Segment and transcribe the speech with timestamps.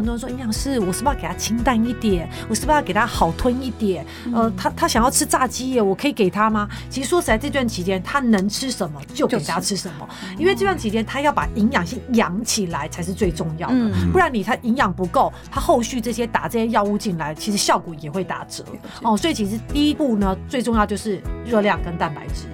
[0.00, 2.26] 很多人说，营养师，我是不是要给他清淡一点？
[2.48, 4.04] 我是不是要给他好吞一点？
[4.32, 6.66] 呃，他他想要吃炸鸡耶，我可以给他吗？
[6.88, 10.08] 其实说实在，这段期间他能吃什么就给他吃什么，
[10.38, 18.64] 因为这段期间他要把营养先养起来才是最重要的，不然你他营养不够，他后续这些打这些药物进来，其实效果也会打折
[19.02, 19.14] 哦。
[19.14, 22.46] 所以其实第一步呢，最重要就是热量跟蛋白质。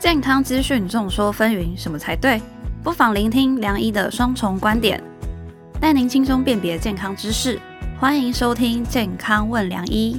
[0.00, 2.42] 健康资讯众说纷纭，什么才对？
[2.82, 5.02] 不妨聆听梁医的双重观点，
[5.80, 7.60] 带您轻松辨别健康知识。
[7.98, 10.18] 欢迎收听《健康问良医》。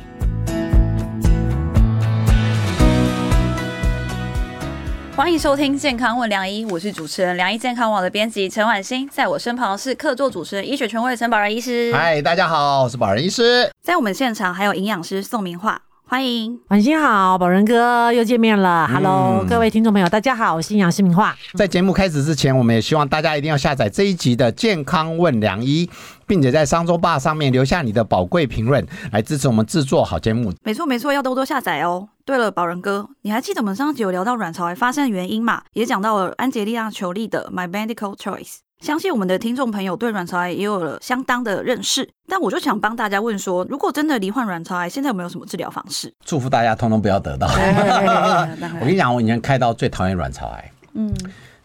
[5.15, 11.91] 欢迎收听《健康问良医》，我是主持人良医健康网的编辑陈婉欣，在我身旁是客座主持人医学权威陈宝仁医师。
[11.93, 13.71] 嗨，大家好，我是宝仁医师。
[13.81, 15.77] 在我们现场还有营养师宋明樺。
[16.07, 18.87] 欢迎，晚星好，宝仁哥又见面了。
[18.87, 21.35] Hello，、嗯、各位听众朋友，大家好，我是营养师明化。
[21.55, 25.87] 在节目开始之前，我们也希望大家一定要下载这一集的《健康问良医》，
[26.27, 30.53] 并且在商周吧上面留下你的宝贵评论，来支持我们制作好节目。
[30.63, 32.07] 没错，没错，要多多下载哦。
[32.23, 35.63] 对了，宝仁哥，你还记得我们上集有聊到卵巢癌发生的原因嘛？
[35.73, 38.57] 也讲到了安洁莉娜·裘丽的《My Medical Choice》。
[38.81, 46.13] 相信我们的听众朋友对卵巢癌也有了相当的认识，但我就想帮大家问说，如果真的罹患卵巢癌，现在有没有什么治疗方式？
[46.23, 47.47] 祝福大家通通不要得到。
[48.79, 50.71] 我跟你讲，我以前开刀最讨厌卵巢癌。
[50.93, 51.11] 嗯，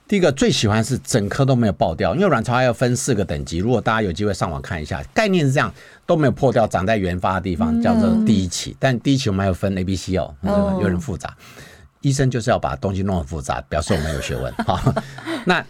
[0.08, 3.58] 第一个最喜欢是整颗都没有爆掉，因为卵巢癌要分四个等级。
[3.58, 5.70] 如果大家有机会上网看一下，概念是这样，
[6.06, 8.75] 都没有破掉，长在原发的地方叫做第一期。
[8.78, 10.34] 但第一期我们还有分 A、B、C 哦，
[10.81, 11.36] 有点复杂。
[12.00, 14.50] 医生就是要把东西弄很复杂，表示我们有学问。
[14.64, 14.81] 好，
[15.44, 15.62] 那。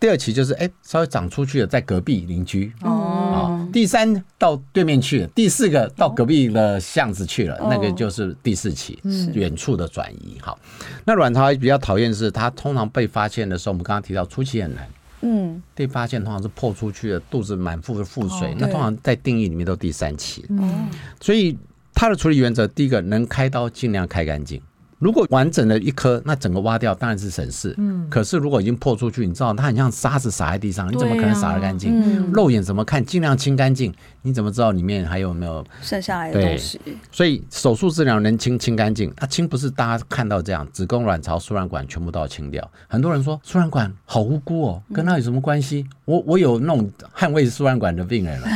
[0.00, 3.68] 第二期就是哎，稍微长出去了，在隔壁邻居哦。
[3.72, 8.98] 第三到对面去了，第四个到隔壁的巷子去了，哦、那个就是第四期，
[9.34, 10.38] 远处的转移。
[10.40, 10.58] 好，
[11.04, 14.88] 那卵巢癌比较讨厌的是，它通常被发现的时候，我们刚刚提到初期很难，
[15.22, 20.44] 嗯，被发现通常是破出去的，肚子满腹的腹水，哦、那通常在定义里面都第三期。
[20.48, 20.88] 嗯，
[21.20, 21.58] 所以
[21.92, 24.60] 它的处理原则，第一个能开刀尽量开干净。
[24.98, 27.74] 如果完整的一颗，那整个挖掉当然是省事。
[27.78, 31.92] 嗯，可是如果已经破出去，你知道它很像沙子撒在地上，你怎么可能撒得干净？
[31.94, 33.04] 嗯，肉眼怎么看？
[33.04, 36.80] 尽量清干净，你怎么知道里面还有没有剩下来的东西？
[37.12, 42.68] 所以手术治疗能清清干净，它清不是大家看到这样，子宫、卵巢、输卵管全部都要清掉。
[42.88, 45.86] 很多人说输卵管好无辜哦，跟它有什么关系？
[46.04, 48.48] 我我有那种捍卫输卵管的病人了。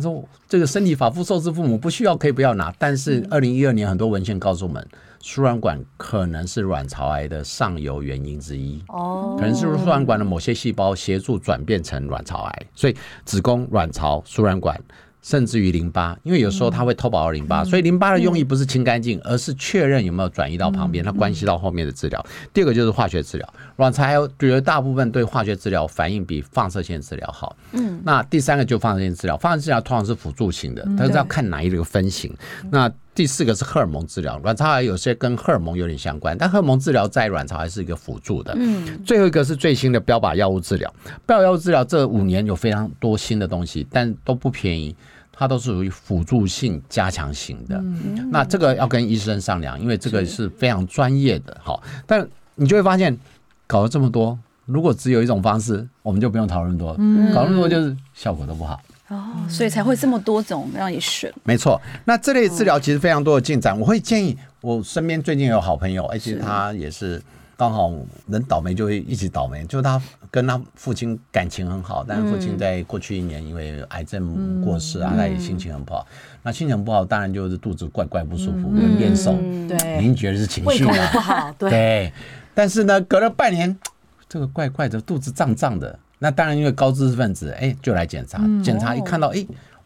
[0.00, 2.72] 他说这个身体发肤受之父母，不需要可以不要拿。
[2.78, 4.86] 但是二零一二年很多文献告诉我们。
[5.22, 12.96] 输卵管可能是卵巢癌的上游原因之一，哦，可能是输卵管的某些细胞协助转变成卵巢癌，所以
[13.26, 14.82] 子宫、卵巢、输卵管。
[15.22, 22.24] 甚至于淋巴，因为有时候它会偷跑到淋巴，所以淋巴的用意不是清干净，而是确认有没有转移到旁边，它关系到后面的治疗。
[22.52, 27.56] 第二个就是化学治疗，卵巢癌觉得大部分对化学治疗反应比放射线治疗好。
[27.72, 32.34] 嗯，那第三个就放射线治疗，放射线治疗通常是辅助型的，它是要看哪一个分型。
[32.70, 38.54] 那第四个是荷尔蒙治疗，卵巢癌有些跟荷尔蒙有点相关，但荷尔蒙治疗在卵巢癌是一个辅助的。
[38.56, 40.92] 嗯，最后一个是最新的标靶药物治疗，
[41.26, 44.94] 标靶药物治疗这五年有非常多新的东西，但都不便宜。
[45.32, 51.56] 它都是属于辅助性加强型的，嗯、那这个要跟医生商量，因为这个是非常专业的。
[51.62, 53.18] 好，但你就会发现，
[53.66, 58.78] 搞了这么多，如果只有一种方式，我们就不用讨论多，嗯、搞那么多就是效果都不好。
[59.10, 61.32] 哦，所以才会这么多种让你选。
[61.44, 67.22] 没错，那这类治疗其实非常多的进展，我会建议我身边最近有好朋友，而且他也是。
[67.56, 67.92] 刚好
[68.26, 70.00] 人倒霉就会一起倒霉，就是他
[70.30, 76.06] 跟他父亲感情很好，但是父亲在过去一年因为癌症过世啊，他也心情很不好。
[76.42, 79.32] 那心情不好，当然就是肚子怪怪不舒服，人变瘦。
[79.68, 80.90] 对，您觉得是情绪不
[81.20, 81.52] 好？
[81.58, 82.10] 对。
[82.54, 83.78] 但是呢，隔了半年，
[84.26, 85.98] 这个怪怪的，肚子胀胀的。
[86.22, 89.44] 那当然因为高知识分子，哎，就来检查，检查一看到，哎，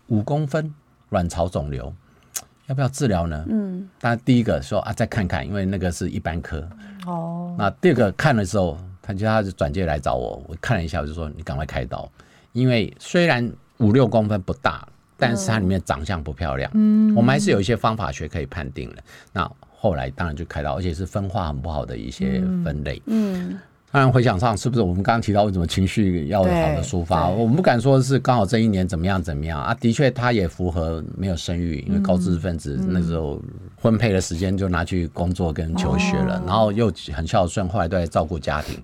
[0.09, 0.71] 五公分
[1.09, 1.91] 卵巢肿瘤。
[2.67, 3.45] 要不要治疗呢？
[3.51, 6.67] 嗯，当然第一个说啊，再看看，因为那个是一般科。
[7.07, 7.55] 哦。
[7.59, 12.11] 那第二个看的时候，他就他就转介来找我，我看了一下，我就说你赶快开刀，
[12.53, 14.89] 因为虽然五六公分不大，
[15.19, 16.71] 但是它里面长相不漂亮。
[16.75, 17.15] 嗯。
[17.15, 19.05] 我们还是有一些方法学可以判定的。
[19.31, 23.01] 那后来当然就开刀，而且是分化很不好的一些分类。
[23.07, 23.51] 嗯。
[23.51, 23.61] 嗯
[23.95, 27.29] 当然回想上是不是我们刚刚提到为什么情绪要有好的抒发？
[27.29, 29.73] 我们不敢说是刚好这一年怎么样怎么样啊。
[29.75, 33.41] 的确，他也符合没有生育，因为高知识分子那时候
[33.81, 38.77] 婚配的时间就拿去工作跟求学了，然后又很孝顺，后来都在照顾家庭。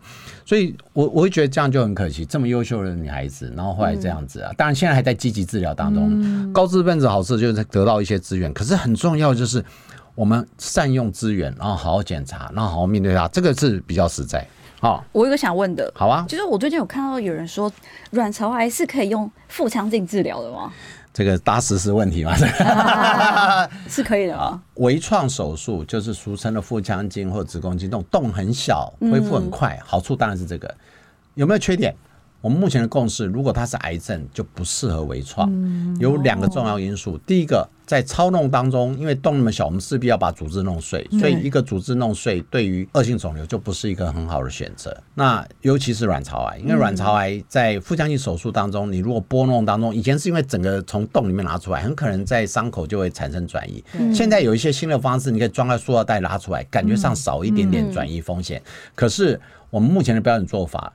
[0.47, 4.53] 所以我我会觉得这样就很可惜，这么优秀的女孩子，然后后来这样子啊。
[4.57, 6.53] 当然现在还在积极治疗当中。
[6.53, 9.65] 高知识分子好处就是得到一些资源，可是很重要就是
[10.15, 14.47] 我们善用资源，然后好好检查，然后好好面对它，这个是比较实在。
[14.81, 17.71] 好，我有想问的，好啊，就是我最近有看到有人说，
[18.13, 20.73] 卵巢癌是可以用腹腔镜治疗的吗？
[21.13, 22.35] 这个搭实施问题吗？
[23.89, 24.59] 是可以的啊？
[24.77, 30.75] 微创手术就是俗称的腹腔镜或子宫镜，洞洞很小，恢复很快，好处当然是这个。
[31.35, 31.95] 有没有缺点？
[32.41, 35.51] 我们目前的共识，如果它是癌症，就不适合微创。
[35.99, 37.69] 有两个重要因素，第一个。
[37.91, 44.97] 在操弄当中，因为洞那么小，我们势必要把组织弄碎，所以一个组织弄碎，对于恶性肿瘤就不是一个很好的选择。
[45.13, 53.83] 那尤其是卵巢癌，因为卵巢癌在腹腔镜手术当中，你如果拨弄当中，以前是因为整个从洞里面拿出来，很可能在伤口就会产生转移。
[54.15, 58.63] 现在有一些新的方式，你可以装在塑料袋拉出来，感觉上少一点点转移风险。
[58.95, 60.93] 可是我们目前的标准做法，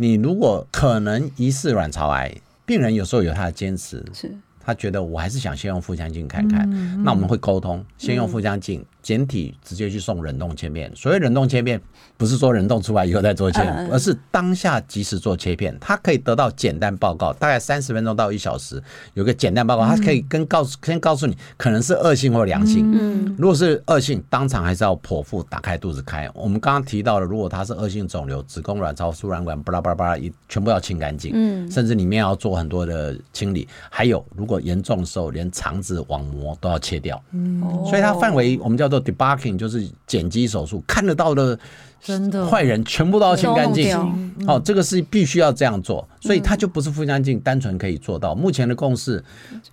[0.00, 2.32] 你如果可能疑似卵巢癌，
[2.64, 4.04] 病人有时候有他的坚持。
[4.14, 4.32] 是。
[4.60, 6.68] 他觉得我还是想先用腹腔镜看看，
[7.02, 8.84] 那我们会沟通，先用腹腔镜。
[9.08, 11.80] 简体直接去送冷冻切片，所谓冷冻切片，
[12.18, 18.82] 不是说冷冻出来以后再做切片，而是当下及时做切片，它可以得到简单报告，大概三十分钟到一小时，
[19.14, 22.86] 有个简单报告，它可以跟告诉先告诉你可能是恶性或良性。
[22.92, 26.28] 嗯，如果是恶性，当场还是要剖腹打开肚子开。
[26.34, 31.32] 我们刚刚提到了，如果它是恶性肿瘤，子宫、卵巢、输卵管，巴拉巴拉巴拉，一全部要清干净。
[31.34, 33.66] 嗯，甚至里面要做很多的清理。
[33.88, 37.18] 还有，如果严重的时候，连肠子网膜都要切掉。
[37.32, 38.97] 嗯，所以它范围我们叫做。
[39.00, 41.58] Debulking 就是剪辑手术，看得到的
[42.50, 43.96] 坏人全部都要清干净。
[44.46, 48.34] 哦，这个是必须要这样做，所以它就不是腹腔镜单纯可以做到。
[48.34, 49.22] 目前的共识，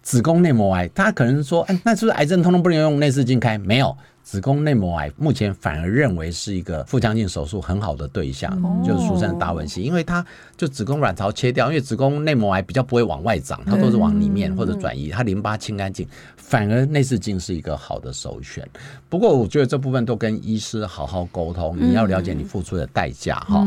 [0.02, 3.58] 子宫内膜癌，他可能说，哎，那是不是癌症通通不能用内视镜开？
[3.58, 3.96] 没有。
[4.26, 8.52] 子宫内膜癌目前反而认为是一个腹腔镜手术很好的对象，
[8.84, 10.26] 就是俗称的达文西，因为它
[10.58, 18.68] 就子宫卵巢切掉，因为子宫内膜癌比较不会往外长，它都是往里面或者转移，它淋巴清干净，反而内视镜是一个好的首选。
[19.10, 23.64] 不过我觉得这部分都跟医师好好沟通，你要了解你付出的代价哈。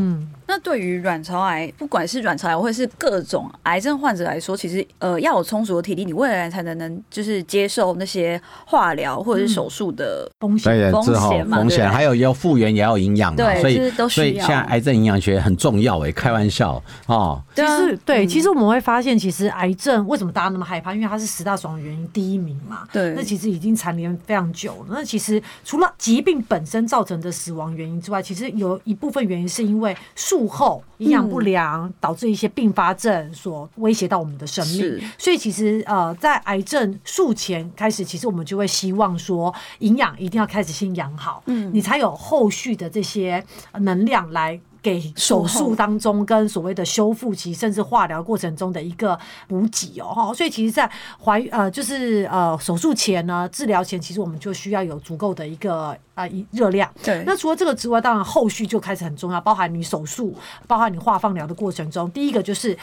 [0.49, 17.39] 那对于卵巢癌，不管是卵巢癌或是各种癌症患者来说，其实呃要有充足的体力，你未来才能能就是接受那些化疗或者是手术的风险风险嘛，风险还有要复原也要营养嘛，所以所以现在癌症营养学很重要哎，开玩笑哦。
[17.53, 20.95] 其实对，其实我们会发现，其实癌症为什么大家那么害怕？
[20.95, 22.87] 因为它是十大死亡原因第一名嘛。
[22.91, 24.87] 对，那其实已经蝉联非常久了。
[24.89, 29.95] 那其实除了疾病本身造成的死亡原因之外，其实有一部分原因是因为
[30.39, 43.43] 术后营养不良导致一些并发症所威胁到我们的生命，所以其实呃，在癌症术前开始，其实我们就会希望说，营养一定要开始先养好，嗯，你才有后续的这些
[43.79, 44.57] 能量来。
[44.81, 49.17] 给手术当中跟所谓的修复期甚至化疗过程中的一个
[49.47, 50.89] 补给哦，所以其实，在
[51.23, 56.89] 怀呃就是呃手术前呢，治疗前，其实我们就需要有足够的一个啊热量。
[57.03, 57.23] 对。
[57.25, 60.35] 那除了这个之外，当然后续就开始很重要，包含你手术，
[60.67, 62.77] 包含你化放疗的过程中，第一个就是。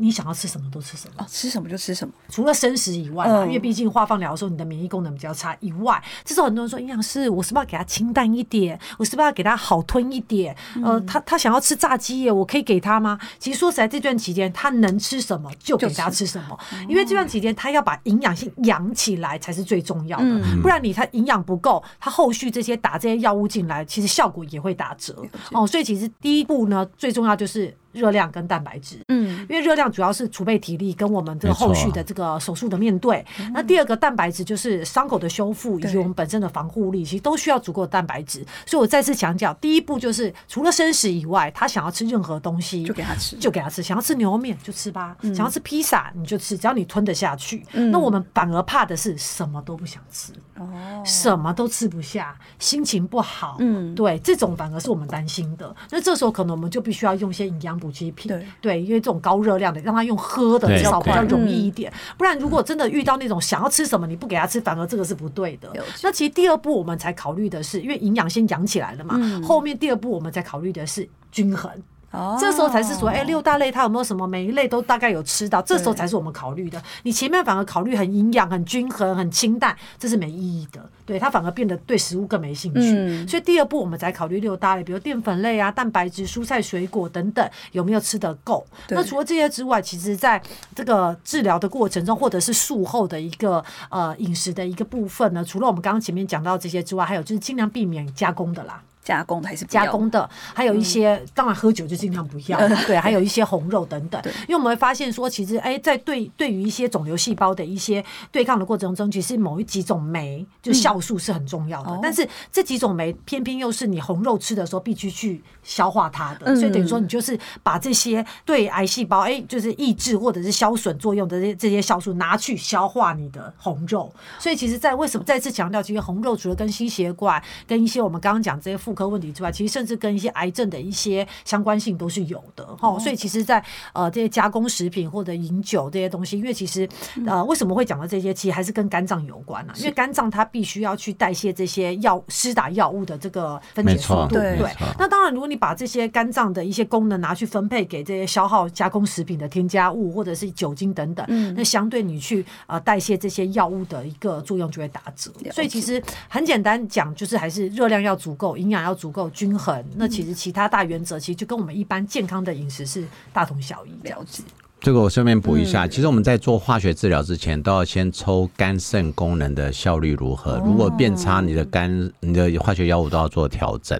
[0.00, 2.14] 你想要吃什么都吃什么，哦，吃什么就吃什么。
[2.28, 8.78] 除了生食以外嘛，因为毕竟化放疗的时候，你的免疫功能比较差以外，这时候很多人说营养师，我是不是要给他清淡一点？
[8.96, 10.56] 我是不是要给他好吞一点？
[10.84, 13.18] 呃，他他想要吃炸鸡耶，我可以给他吗？
[13.40, 16.56] 其实说实在，这段期间他能吃什么就给他吃什么，
[16.88, 25.66] 因为这段期间他要把营养性养起来才是最重要的，不然你他营养不够，他后续这些打这些药物进来，其实效果也会打折哦。
[25.66, 27.76] 所以其实第一步呢，最重要就是。
[27.92, 33.24] 热量跟蛋白质，嗯，因为热量主要是储备体力跟我们这个后续的这个手术的面对。
[33.52, 38.44] 那第二个蛋白质就是伤口的修复以及我们本身的防护力，其实都需要足够的蛋白质。
[38.66, 43.82] 所以我再次强调，第一步就是除了生食以外，他想要吃任何东西就给他吃，就给他吃。
[43.82, 47.64] 想要吃牛肉面就吃吧，想要吃披萨你就吃，只要你吞得下去。
[47.72, 55.74] 那我们反而怕的是什么都不想吃，哦，什么都吃不下，心情不好，嗯，对，这种反而是我们担心的。
[55.90, 57.88] 那这时候可能我们就必须要用一些营养补。
[57.88, 61.90] 补给品，对对，因为这种高热量的，让他用喝的至少比较容易一点。
[62.18, 65.72] 不然，如果真的遇到那种想要吃什么你不给他吃，反而这个是不对的。
[66.02, 71.72] 那其实第二步我们才考虑的是，因为营养先养起来了嘛，后面第二步我们才考虑的是均衡。
[72.10, 75.60] 哦，这时候才是说，哎，六大类它有没有什么每一类都大概有吃到？
[75.60, 76.82] 这时候才是我们考虑的。
[77.02, 80.80] 你前面反而考虑很营养、很均衡、很清淡，这是没意义的。
[81.04, 82.80] 对，它反而变得对食物更没兴趣。
[82.80, 88.66] 嗯，所以第二步我们才考虑六大类，比如淀粉类啊、蛋白质、蔬菜、水果等等有没有吃得够。
[88.88, 90.40] 那除了这些之外，其实在
[90.74, 98.82] 这个治疗的过程中，或者是术后的一个呃饮食的一个部分呢，除了我们刚刚前面讲到这些之外，还有就是尽量避免加工的啦。
[99.08, 104.20] 加工的还是加工的，还有一些、嗯、当然喝酒就尽量不要，对，还有一些红肉等等。
[104.42, 124.12] 因为我们会发现说，其实哎，在对对于一些肿瘤细胞的一些对抗的过程中，其实某一几种酶就酵素是很重要的，嗯、但是这几种酶偏偏又是你红肉吃的时候必须去消化它的，嗯、所以等于说你就是把这些对癌细胞哎就是抑制或者是消损作用的这些这些酵素拿去消化你的红肉。
[124.38, 132.88] 所以其实，在为什么再次强调，其实红肉除了跟心血管跟一些我们刚刚讲这些妇科问题之外，其实甚至跟一些癌症的一些相关性都是有的哈。
[132.88, 136.88] 哦、所以其实在，在呃这些加工食品或者饮酒这些东西，因为其实
[137.26, 139.74] 呃为什么会讲到这些，其实还是跟肝脏有关啊。
[139.76, 144.34] 因为肝脏它必须要去代谢这些药施打药物的这个分解速度。
[144.34, 144.58] 对，
[144.98, 155.30] 那当然，如果你把这些肝脏的一些功能拿去分配给这些消耗加工食品的添加物或者是酒精等等，嗯、那相对你去呃代谢这些药物的一个作用就会打折。
[155.52, 159.84] 所以其实很简单讲，就是还是热量要足够，营养要足够，均衡。
[159.96, 163.90] 那其实其他大原则，其实就跟我们一般健康的饮食是大同小异。
[164.02, 164.42] 了解。
[164.80, 170.62] 这个我顺便补一下，其实我们在做化学治疗之前，都要先抽肝肾功能的效率如何。
[170.64, 173.98] 如果变差，你的肝、你的化学药物都要做调整。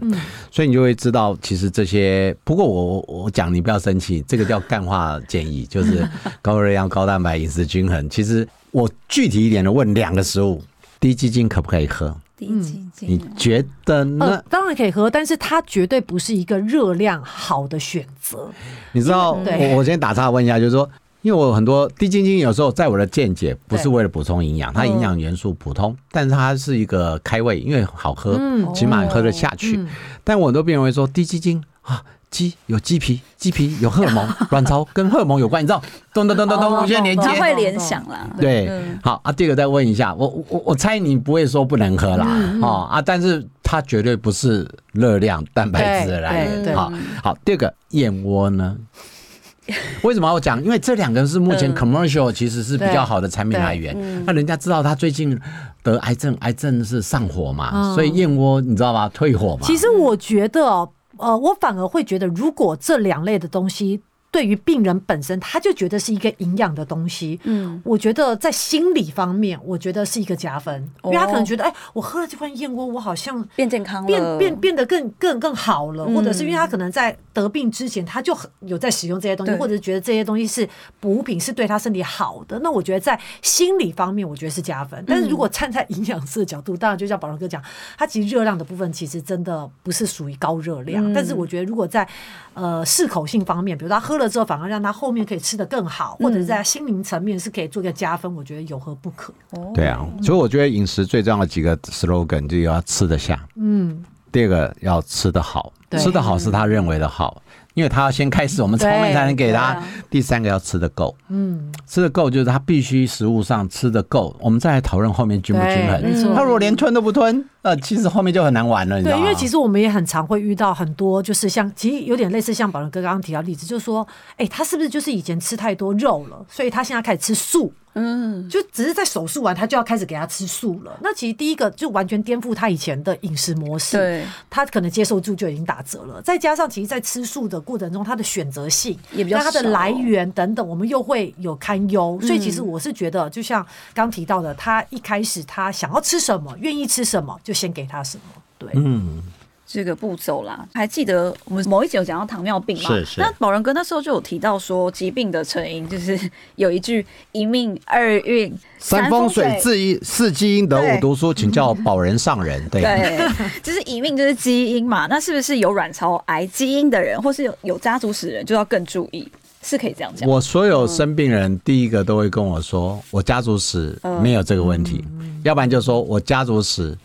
[0.50, 2.34] 所以你就会知道，其实这些。
[2.44, 6.08] 不过我我讲你不要生气，这个叫干化建议，就是
[6.40, 8.08] 高热量、高蛋白饮食均衡。
[8.08, 10.62] 其实我具体一点的问两个食物。
[11.00, 12.12] 低基金可不可以喝？
[12.38, 14.24] 滴鸡精，你觉得呢？
[14.24, 18.48] 呃，当然可以喝，但是它绝对不是一个热量好的选择。
[18.92, 20.88] 你知道，我我先打岔问一下，就是说，
[21.22, 28.40] 因为我很多低筋精有时候在我的见解不是为了补充营养，它营养元素普通，但是它是一个开胃，因为好喝，
[28.72, 29.84] 起码喝得下去。
[30.22, 32.02] 但我很多病人会说滴鸡精啊。
[32.30, 35.82] 鸡有鸡皮，鸡皮有荷尔蒙， 卵巢跟荷尔蒙有关，你知道？
[36.12, 38.28] 咚咚咚咚咚，无限连接，会联想啦。
[38.38, 38.70] 对，
[39.02, 42.26] 好啊，第二个再问一下，我我我猜你不会说不能喝啦，
[42.60, 46.76] 哦啊，但是它绝对不是热量、蛋白质的来源。
[46.76, 46.92] 好，
[47.22, 48.76] 好，第二个燕窝呢？
[50.02, 50.62] 为什么要讲？
[50.64, 54.24] 因为这两个是目前 commercial 其实是比较好的产品来源。
[54.24, 55.38] 那人家知道他最近
[55.82, 59.08] 得癌症，癌症是上火嘛，所以燕窝你知道吧？
[59.10, 59.66] 退火嘛。
[59.66, 60.88] 其实我觉得。
[61.18, 64.02] 呃，我反而会觉得，如果这两类的东西。
[64.30, 67.40] 对于病人本身，他就觉得是一个营养的东西。
[67.44, 80.68] 嗯，我觉得在心理方面，我觉得是一个加分，因为他可能觉得，哎，我喝了这款燕窝，我好像变健康了，变变变得更更更好了，或者是因为他可能在得病之前，他就很有在使用这些东西，或者是觉得这些东西是
[81.00, 82.58] 补品，是对他身体好的。
[82.58, 85.02] 那我觉得在心理方面，我觉得是加分。
[85.06, 87.62] 但是如果站在营养师的角度，当然就像保仁哥讲，
[87.96, 91.12] 他其实热量的部分其实真的不是属于高热量。
[91.14, 92.06] 但是我觉得如果在
[92.52, 99.32] 呃适口性方面，比如他喝了之后，反而让他后面可以吃得更好，或者是在心灵层面是可以做一个加分，我觉得有何不可？
[99.72, 107.42] 对啊，所以我觉得饮食最重要的几个 slogan 就要吃得下，嗯，第二个要吃得好，吃得好是他认为的好。
[107.74, 109.80] 因为他要先开始，我们才能才能给他。
[110.10, 116.34] 第三个要吃得够，嗯，吃得够就是他必须食物上吃得够，我们再来讨论后面均不均衡。
[116.34, 119.22] 他如果连吞都不吞，呃，其实后面就很难玩了，你知道吗？
[119.22, 127.72] 对，因为其实我们也很常会遇到很多，就是像其实有点类似像宝伦哥刚刚提到例子，就是说，哎，他是不是就是以前吃太多肉了，所以他现在开始吃素？
[127.94, 130.96] 嗯，就只是在手术完，他就要开始给他吃素了。
[131.02, 136.22] 那其实第一个就完全颠覆他以前的饮食模式，对，他可能接受度就已经打折了。
[136.22, 142.16] 再加上，其实，在吃素的过程中，他的选择性也比较少，它的来源等等，我们又会有堪忧。
[142.22, 148.22] 所以，其实我是觉得，就像刚提到的，他一开始他想要吃什么，愿意吃什么，就先给他什么。
[148.56, 149.22] 对，嗯。
[149.70, 152.88] 这个步骤啦，还记得我们某一集有讲到糖尿病吗？
[152.88, 153.20] 是是。
[153.20, 156.18] 那保仁哥那时候就有提到说，疾病的成因就是
[156.56, 162.66] 有一句一命二运三风水四一四基因得五读书，请教保仁上人。
[162.70, 163.28] 对，对，
[163.62, 165.06] 就是一命就是基因嘛。
[165.06, 169.30] 那是不是有卵巢癌基因的人，或是有有家族史的人，就要更注意？
[169.60, 170.26] 是可以这样讲。
[170.26, 175.04] 我所有生病人第一个都会跟我说，我家族史没有这个问题，
[175.42, 176.96] 要不然就说我家族史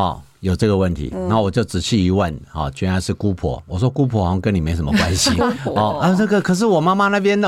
[0.00, 0.20] 啊。
[0.40, 3.62] 有这个问题，然后我就仔细一问，啊，居然是姑婆。
[3.66, 5.38] 我说姑婆好像跟你没什么关系，
[5.68, 7.46] 哦啊，这个可是我妈妈那边的，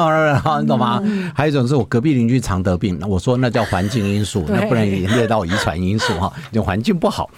[0.60, 1.02] 你懂吗？
[1.34, 7.30] 还有一种是我隔壁邻居常得病，那我说那叫环境因素，那不能连累到遗传因素哈，就环境不好。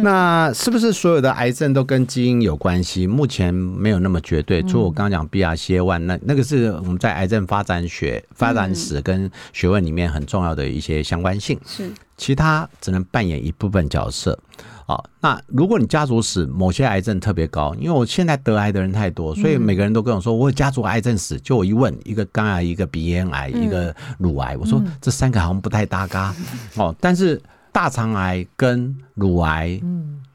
[0.00, 3.04] 那是不是所有的癌症都跟基因有关系？
[3.04, 4.62] 目前没有那么绝对。
[4.62, 14.38] 除了我刚刚讲 BRCA1，那那个是我们在癌症发展学、发展史跟学问里面很重要的一些相关性，是其他只能扮演一部分角色。
[14.86, 21.40] 好，那如果你家族史某些癌症特别高，因为我现在得癌的人太多，所以每个人都跟我说我有家族癌症史。
[21.40, 26.34] 就我一问，一个肝癌，一个鼻咽癌，一个乳癌，我说这三个好像不太搭嘎。
[26.74, 27.40] 哦，但是
[27.72, 29.80] 大肠癌跟乳癌，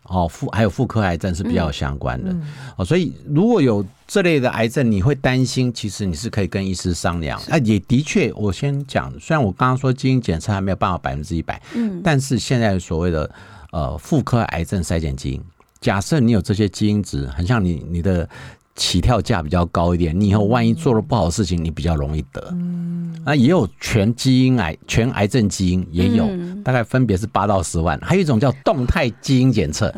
[0.06, 2.36] 哦，妇还有妇科癌症是比较相关的
[2.78, 7.40] 哦，所以如果有这类的癌症，你会担心，其实你是可以跟医师商量。
[7.50, 13.30] 啊，也的确，我先讲，虽然我刚刚说基因检测还没有办法百分之一百，嗯，但是现在所谓的
[13.72, 15.42] 呃妇科癌症筛检基因，
[15.82, 18.28] 假设你有这些基因值，很像你你的。
[18.76, 22.46] 起跳价比较高一点，你以后万一做了不好的事情，你比较容易得。
[22.52, 26.28] 嗯，那也有全基因癌、全癌症基因也有，
[26.64, 27.98] 大概分别是八到十万。
[28.02, 29.90] 还有一种叫动态基因检测，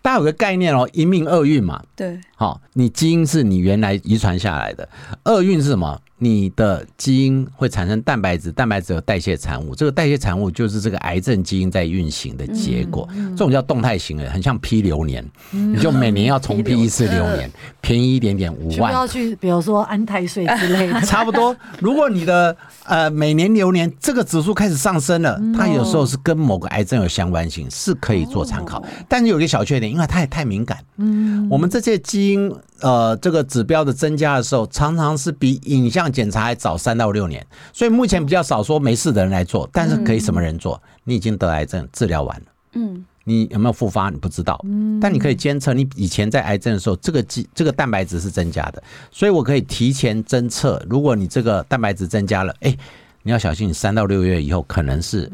[0.00, 1.82] 大家有个概念哦，一命二运嘛。
[1.96, 4.88] 对，好，你基因是你原来遗传下来的，
[5.24, 6.00] 二运是什么？
[6.22, 13.08] 你的基因会产生蛋白质，蛋白质有代谢产物，这个代谢产物就是这个癌症基因在运行的结果。
[13.30, 17.50] 这种叫动态型的，很像批流年，你就每年要重批一次流年，
[17.80, 18.92] 便宜一点点五万。
[18.92, 21.00] 要去，比如说安太岁之类的。
[21.08, 28.84] 差不多，如果你的呃每年流年这个指数开始上升了，它有时候是跟某个癌症有相关性，是可以做参考。
[29.08, 30.76] 但是有一个小缺点，因为它也太敏感。
[30.98, 32.54] 嗯，我们这些基因。
[32.82, 40.80] 呃，这个指标的增加的时候，常常是比影像检查还早三到六年，所以目前比较少说没事的人来做，但是可以什么人做？
[41.04, 44.10] 你已经得癌症，治疗完了，嗯，你有没有复发？
[44.10, 52.76] 你不知道，嗯，但你可以监测你以前在癌症的时候，这个基这个蛋白质是增加的，所以我可以提前侦测，如果你这个蛋白质增加了，哎。
[53.22, 55.28] 你要小心，你三到六月以后可能是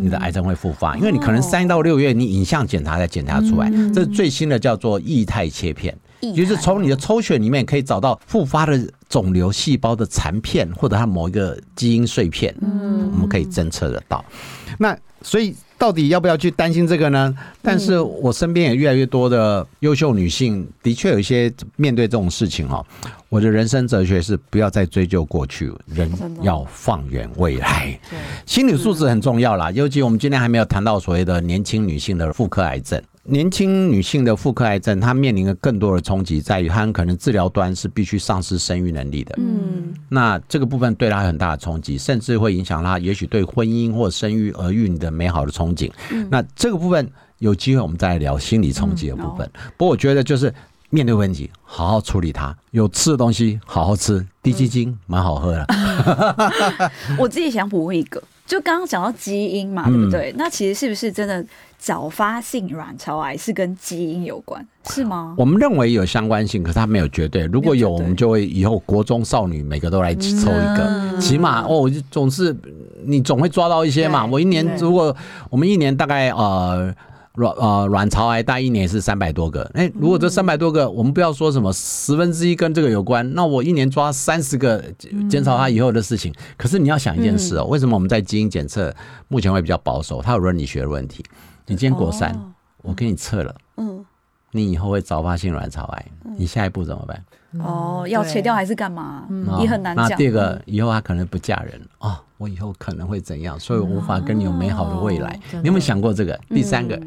[0.00, 5.96] 你的癌症会复发，因为你可能三到六月你影像检查才检查出来，这是最新的叫做异态切片，
[6.34, 14.24] 就是从你的抽血里面可以找到复发的肿瘤细胞的残片或者它某一个基因碎片，嗯我们可以侦测得到。
[14.78, 15.54] 那所以。
[15.80, 17.34] 到底要不要去担心这个呢？
[17.62, 22.84] 但是我身边也越来越多的优秀女性，的确有一些面对这种事情哦。
[23.30, 27.98] 我的人生哲学是不要再追究过去，人要放眼未来。
[28.44, 33.00] 心理素质很重要啦，尤其我们今天还没有谈到所谓的年轻女性的妇科癌症。
[33.24, 39.34] 年轻女性的妇科癌症，她面临的更多的冲击在于，她可能治疗端是必须丧失生育能力的。
[39.38, 45.90] 嗯，那这个部分对她很大的冲击，甚至会影响她，也许对婚姻或生育儿育的美好的憧憬。
[46.30, 47.08] 那这个部分
[47.38, 49.48] 有机会我们再来聊心理冲击的部分。
[49.76, 50.52] 不过我觉得就是
[50.88, 52.56] 面对问题，好好处理它。
[52.70, 55.66] 有吃的东西好好吃，低基精蛮好喝的。
[57.18, 60.34] 我自己想补问一个，就刚刚讲到基因嘛，对不对？
[60.36, 61.46] 那其实是不是真的？
[61.78, 65.34] 早发性卵巢癌是跟基因有关，是吗？
[65.38, 67.46] 我们认为有相关性，可是它没有绝对。
[67.46, 72.54] 如果有，我们就会以后国中少女每个都来抽一个，嗯、起码哦，总是
[73.02, 74.26] 你总会抓到一些嘛。
[74.26, 75.16] 我一年如果
[75.48, 76.94] 我们一年大概呃
[77.34, 84.82] 卵呃卵巢癌大一年是三百多个，哎，如果这三百多个，我们不要说什么十分之一跟这个有关，那我一年抓三十个，
[85.28, 86.34] 减少它以后的事情。
[86.56, 88.92] 可是你要想一件事哦，为什么我们在基因检测
[89.28, 90.20] 目前会比较保守？
[90.20, 91.24] 它有伦理学的问题。
[91.66, 92.50] 你今天国三，哦、
[92.82, 94.04] 我给你测了，嗯，
[94.50, 97.24] 你以后会早发性卵巢癌，嗯、你下一步怎么办？
[97.58, 99.26] 哦，要切掉还是干嘛？
[99.28, 100.08] 嗯，也很难讲。
[100.08, 103.58] 那第二个，以后他可能不嫁人哦，我以后可能会怎样？
[103.58, 105.30] 所以我无法跟你有美好的未来。
[105.52, 106.38] 哦、你有没有想过这个？
[106.48, 107.00] 第三个，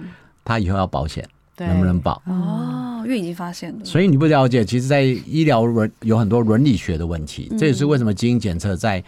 [0.44, 1.28] 他以后要保险，
[1.58, 2.22] 嗯、能不能保？
[2.26, 3.86] 哦，因为已经发现了。
[3.86, 9.04] 所以你不了解，其实，在医疗伦有很多伦理学的问题，这也是为什么基因检测在。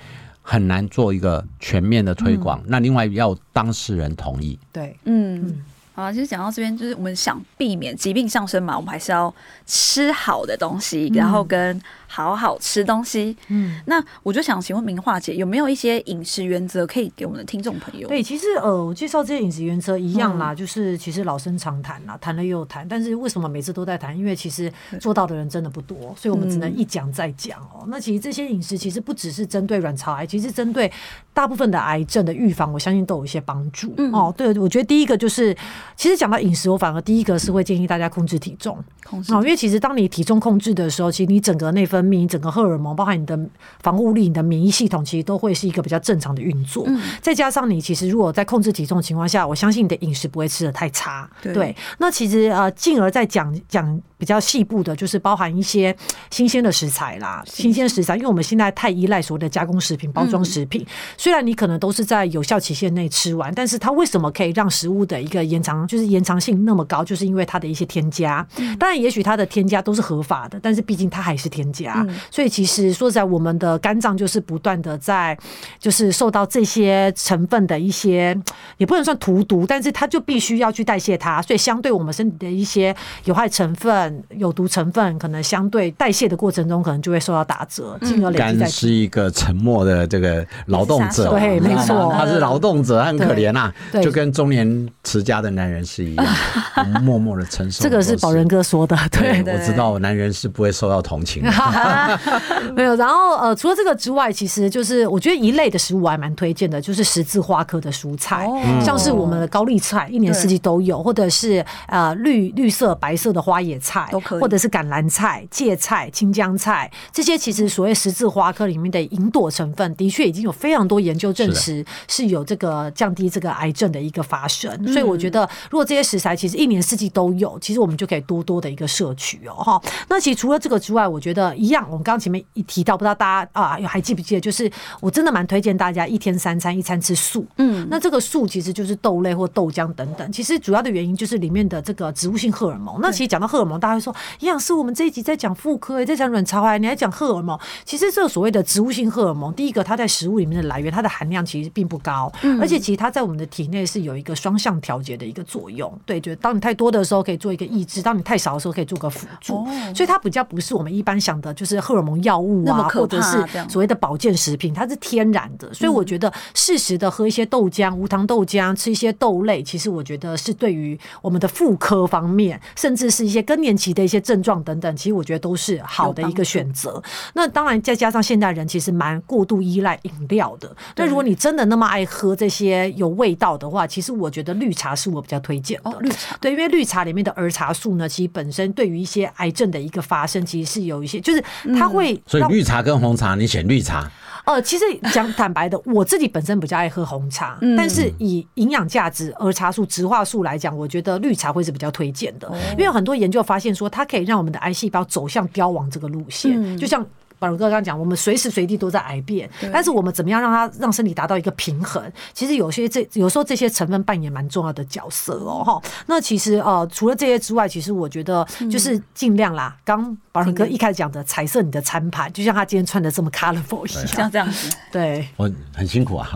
[0.47, 4.59] 很难做一个全面的推广，嗯、那另外要当事人同意。
[4.71, 5.55] 对，嗯，
[5.95, 9.34] 好，其实讲到这边，就是我们想避免疾病上升嘛，我们还是要
[9.65, 11.81] 吃好的东西，然后跟。
[12.07, 18.07] 好好吃东西，嗯，那我就想请问明化姐，有没有一些饮食原则可以给我们的听众朋友？
[18.07, 22.87] 对，其实呃，我介绍这些饮食原则一样啦，嗯、就是其实老生常谈啦，谈了又谈。
[22.87, 24.17] 但是为什么每次都在谈？
[24.17, 27.81] 因为其实做到的人真的不多，所以我们只能一讲再讲哦。
[27.83, 30.91] 嗯、那其实这些饮食其实不只是针对卵巢癌，其实针对
[31.33, 33.93] 大部分的癌症的预防，我相信都有一些帮助。
[33.97, 35.55] 嗯、哦，对，我觉得第一个就是，
[35.95, 38.77] 其实讲到饮食，我反而第一个是会建议大家控制体重。
[39.03, 43.39] 控制，因为其实当你体重控制的时候，其实你整个内分泌、整个荷尔蒙，包含你的
[43.81, 46.86] 防护力、你的免疫系统，其实都会是一个比较正常的运作。
[46.88, 51.29] 嗯、再加上你其实如果在控制体重的情况下，我相信你的饮食不会吃的太差。
[51.41, 54.01] 对，对，那其实呃，进而再讲讲。
[54.17, 55.93] 比较细部的，就是包含一些
[56.31, 60.88] 新鲜的食材啦，新鲜食材，因为我们现在太依赖所谓的加工食品、包装食品。
[61.17, 68.47] 虽然你可能都是在有效期限内吃完，但是它为什么可以让食物的一个延长，就是延长性那么高，就是因为它的一些添加。
[68.79, 71.84] 当然，也许它的添加都是合法的，但是毕竟它还是添加。
[71.95, 75.37] 嗯、所以其实说实在，我们的肝脏就是不断的在，
[75.79, 78.37] 就是受到这些成分的一些，
[78.77, 82.95] 也不能算荼毒，但是它就必须要去代谢它，所以相对我们身体的一些
[83.25, 88.59] 有害成分、有毒成分，可能相对代谢的过程中，可能就会受到打折，进而累积在。
[88.59, 96.25] 肝是一个沉默的这个劳动者，对，没错，他是劳动者，很可怜呐、啊，就跟中年持家的男人是一样，
[97.03, 97.83] 默默的承受。
[97.83, 101.51] 这个是宝仁哥说的，对，我知道男人是不会受到同情的。
[102.75, 108.49] 没有，然后呃，除了这个之外，其实就是我觉得一类的食物我还蛮推荐的，就是十字花科的蔬菜，
[108.83, 129.81] 像是我们的高丽菜，一年四季都有，或者是呃绿绿色、白色的花野菜，都可以，或者是橄榄菜、芥菜、青江菜，这些其实所谓十字花科里面的银朵成分，的确已经有非常多研究证实是有这个降低这个癌症的一个发生，所以我觉得如果这些食材其实一年四季都有，其实我们就可以多多的一个摄取哦哈。
[130.09, 142.99] 那其实除了这个之外，我觉得一样，我们刚刚前面一提到，不知道大家啊还记不记得，就是我真的蛮推荐大家一天三餐一餐吃素，嗯，那这个素其实就是豆类或豆浆等等，其实主要的原因就是里面的这个植物性荷尔蒙。
[143.01, 147.60] 那其实讲到荷尔蒙，大家会说营养师，我们这一集在讲妇科，在讲卵巢癌，你还讲荷尔蒙？
[147.84, 155.91] 其实这个所谓的植物性荷尔蒙，第一个它在食物里面的来源，它的含量其实并不高，而且其实它在我们的体内是有一个双向调节的一个作用。
[156.06, 159.65] 对，就是当你太多的时候可以做一个抑制，当你太少的时候可以做个辅助。
[159.93, 165.73] 所以它比较不是我们一般想的，就是荷尔蒙药物啊，或者是所谓的保健食品，它是天然的。
[165.73, 177.01] 所以我觉得适时的喝一些豆浆，无糖豆浆，吃一些豆类，其实我觉得是对于我们的妇科方面，甚至是一些更年期的一些症状等等，其实我觉得都是好的一个选择。
[177.33, 180.75] 那当然再加上现代人其实蛮过度依赖饮料的。
[180.97, 185.99] 那如果你真的那么爱喝这些有味道的话，其实我觉得绿茶是我比较推荐的。
[186.01, 191.43] 绿茶对，因为绿茶里面的儿茶素呢，其实本身对于一些癌症的一个发生，其实是有一些，就是
[191.77, 192.21] 它会、嗯。
[192.27, 194.10] 所以绿茶跟红茶，你选绿茶？
[194.45, 207.05] 呃，其实讲坦白的，我自己本身比较爱喝红茶，嗯、但是以营养价值、儿茶素、植化素来讲，我觉得绿茶会是比较推荐的，哦、因为很多研究发现说，它可以让我们的癌细胞走向凋亡这个路线，嗯、就像。
[207.37, 212.03] 宝仁哥刚刚讲，我们随时随地都在癌变，但是我们怎么样让它让身体达到一个平衡？
[212.33, 215.63] 其实有些这有时候这些成分扮演蛮重要的角色哦。
[215.63, 219.75] 哈，那其实呃，除了这些之外，其实我觉得就是尽量啦。
[219.83, 224.69] 刚宝仁哥一开始讲的彩色你的餐盘，就像他今天穿的这么 colorful 一样，像这样子。
[224.91, 226.27] 对，我很辛苦啊。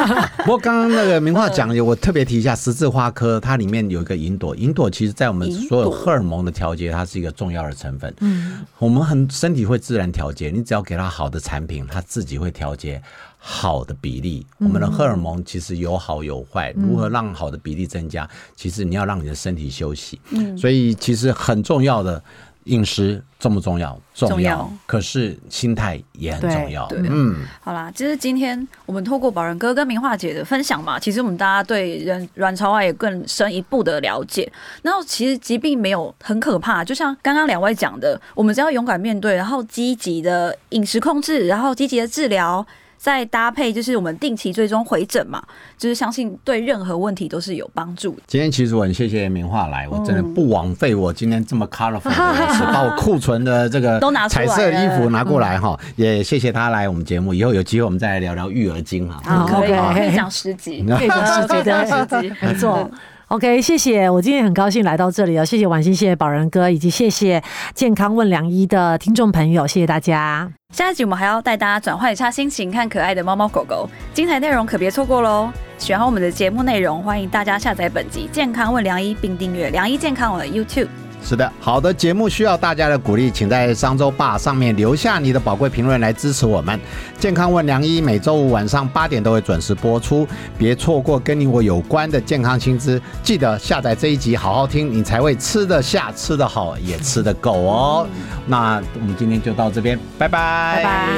[0.44, 8.12] 不过刚刚那个明话讲，我特别提一下十字花科，它里面有一个银朵，银朵其实在我们所有荷尔蒙的调节，它是一个重要的成分。
[8.20, 10.45] 嗯，我们很身体会自然调节。
[10.50, 13.02] 你只要给他好的产品，他自己会调节
[13.38, 14.46] 好的比例。
[14.58, 18.28] 我们的荷尔蒙其实有好有坏，如何让好的比例增加？
[18.54, 20.20] 其实你要让你的身体休息。
[20.30, 22.22] 嗯所以其实很重要的。
[22.66, 23.98] 饮食重不重要？
[24.14, 24.70] 重要。
[24.86, 26.86] 可是心态也很重要。
[26.86, 34.50] 对，嗯，好啦，其实今天我们透过宝仁哥跟明樺姐的分享嘛，其实我们大家对人卵巢癌也更深一步的了解。
[34.82, 42.66] 然后其实疾病没有很可怕，就像刚刚两位讲的，我们只要勇敢面对，然后积极的饮食控制，然后积极的治疗。
[42.98, 45.42] 再搭配就是我们定期追踪回诊嘛，
[45.78, 48.22] 就是相信对任何问题都是有帮助的。
[48.26, 59.46] 今天其实我很谢谢明化来，我真的不枉费我今天这么 colorful 的把我库存的这个 都拿彩色衣服拿过来哈，也谢谢他来我们节目，以后有机会我们再来聊聊育儿经哈。
[59.46, 62.90] 可以可以讲十集，可以讲十集，讲十集， 没错。
[63.28, 67.42] OK，谢谢，我今天很高兴来到这里哦，谢谢婉欣，谢谢宝仁哥，以及谢谢
[67.74, 70.48] 健康问良医的听众朋友，谢谢大家。
[70.72, 75.50] 下一集我们还要带大家转换一下心情，看可爱的猫猫狗狗，精彩内容可别错过喽！
[75.76, 80.86] 喜欢我们的节目内容，欢迎大家下载本集《健康问良医》，并订阅良医健康网的 YouTube。
[81.22, 86.78] 是的，好的节目需要大家的鼓励，请在商周吧上面留下你的宝贵评论来支持我们。
[87.18, 90.26] 健康问良医每周五晚上八点都会准时播出，
[90.56, 93.02] 别错过跟你我有关的健康新知。
[93.24, 98.06] 记得下载这一集，好好听，你才会吃得下、吃得好，也吃得够哦。
[98.46, 100.76] 那我们今天就到这边，拜拜。
[100.76, 101.16] 拜拜。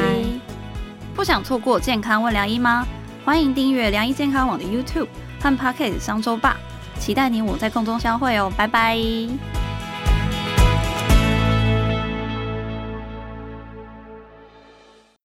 [1.14, 2.86] 不想错过健康问良医吗？
[3.26, 5.08] 欢迎订阅良医健康网的 YouTube
[5.38, 6.56] 和 Podcast 商周吧，
[6.98, 8.50] 期待你我在空中相会哦。
[8.56, 9.67] 拜拜。